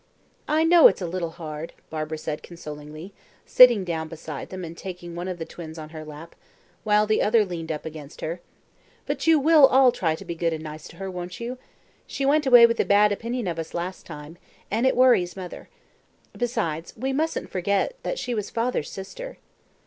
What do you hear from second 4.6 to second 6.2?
and taking one of the twins on her